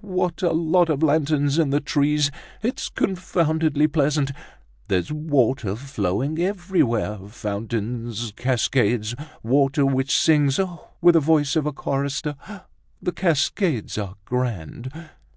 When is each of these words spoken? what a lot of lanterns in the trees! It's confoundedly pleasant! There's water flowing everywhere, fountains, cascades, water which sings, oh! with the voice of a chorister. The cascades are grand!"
what 0.00 0.42
a 0.42 0.52
lot 0.52 0.88
of 0.88 1.02
lanterns 1.02 1.58
in 1.58 1.70
the 1.70 1.80
trees! 1.80 2.30
It's 2.62 2.88
confoundedly 2.88 3.88
pleasant! 3.88 4.30
There's 4.86 5.10
water 5.10 5.74
flowing 5.74 6.38
everywhere, 6.38 7.18
fountains, 7.26 8.32
cascades, 8.36 9.16
water 9.42 9.84
which 9.84 10.16
sings, 10.16 10.60
oh! 10.60 10.86
with 11.00 11.14
the 11.14 11.20
voice 11.20 11.56
of 11.56 11.66
a 11.66 11.72
chorister. 11.72 12.36
The 13.02 13.10
cascades 13.12 13.98
are 13.98 14.14
grand!" 14.24 14.92